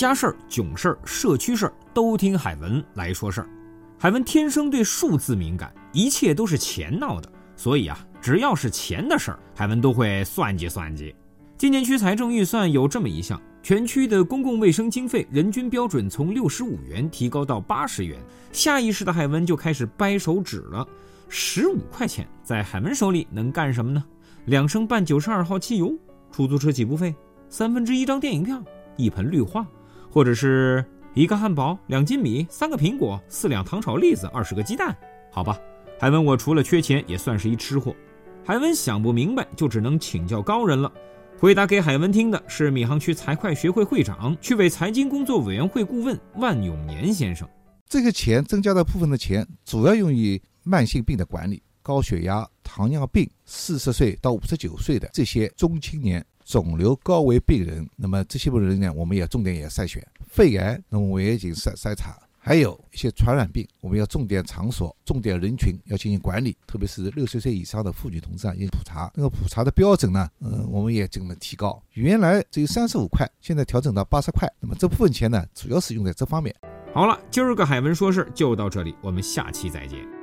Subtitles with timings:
[0.00, 3.48] 家事儿、囧事儿、社区事儿都听海文来说事儿。
[3.98, 11.14] 海文天生对数字敏感，一切都是钱闹的，所以啊，只要是钱的事儿，海文都会算计算计。
[11.58, 18.18] 今年区财政预算有这么一项，全区的公共卫生经费人均标准从六十五元提高到八十元。
[18.52, 20.88] 下意识的海文就开始掰手指了，
[21.28, 24.02] 十五块钱在海文手里能干什么呢？
[24.46, 25.94] 两升半九十二号汽油，
[26.32, 27.14] 出租车起步费，
[27.50, 28.64] 三分之一张电影票，
[28.96, 29.66] 一盆绿化，
[30.10, 34.96] 或者是一个汉堡，两斤米，三个苹果，四两糖炒栗子，二十个鸡蛋。
[35.30, 35.58] 好吧，
[35.98, 37.94] 海文，我除了缺钱，也算是一吃货。
[38.44, 40.92] 海文想不明白，就只能请教高人了。
[41.38, 47.48] 回答给海文听的是闵行区财会学会会长、区委财经工作委员会顾问万永年先生。
[47.88, 57.88] 这个钱增加的部分的钱，主要用于慢性病的管理，高血压、糖尿病、四十岁到五十九岁的这些中青年肿瘤高危病人。
[57.94, 62.18] 那么这些病人呢，我们也重点也筛选肺癌，那么我也已经筛筛查。
[62.42, 69.12] 还有一些传染病，我们要重点场所、重点人群要进行管理，特别是六十岁以上的妇女同志啊，进行普查。
[69.14, 71.80] 那个普查的标准呢，嗯，我们也进行了提高。
[71.92, 74.50] 原来只有三十五块，现在调整到八十块。
[74.58, 76.52] 那么这部分钱呢，主要是用在这方面。
[76.92, 80.19] 好了，今儿个海文说事就到这里，我们下期再见。